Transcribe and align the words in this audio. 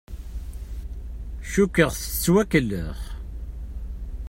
Cukkeɣ 1.51 1.89
tettwakellex. 1.93 3.01